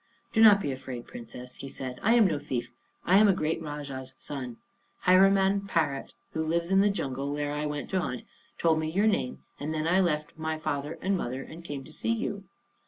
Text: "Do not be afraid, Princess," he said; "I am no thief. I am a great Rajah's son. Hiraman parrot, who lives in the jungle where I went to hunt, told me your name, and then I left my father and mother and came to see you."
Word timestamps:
"Do 0.33 0.41
not 0.41 0.59
be 0.59 0.71
afraid, 0.71 1.05
Princess," 1.05 1.57
he 1.57 1.69
said; 1.69 1.99
"I 2.01 2.15
am 2.15 2.25
no 2.25 2.39
thief. 2.39 2.71
I 3.05 3.17
am 3.19 3.27
a 3.27 3.33
great 3.33 3.61
Rajah's 3.61 4.15
son. 4.17 4.57
Hiraman 5.05 5.67
parrot, 5.67 6.15
who 6.33 6.43
lives 6.43 6.71
in 6.71 6.81
the 6.81 6.89
jungle 6.89 7.31
where 7.31 7.51
I 7.51 7.67
went 7.67 7.91
to 7.91 8.01
hunt, 8.01 8.23
told 8.57 8.79
me 8.79 8.89
your 8.89 9.05
name, 9.05 9.43
and 9.59 9.75
then 9.75 9.87
I 9.87 9.99
left 10.01 10.39
my 10.39 10.57
father 10.57 10.97
and 11.03 11.15
mother 11.15 11.43
and 11.43 11.63
came 11.63 11.83
to 11.83 11.93
see 11.93 12.13
you." 12.13 12.45